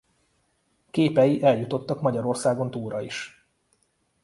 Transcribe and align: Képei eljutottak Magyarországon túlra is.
Képei 0.91 1.43
eljutottak 1.43 2.01
Magyarországon 2.01 2.71
túlra 2.71 3.01
is. 3.01 3.45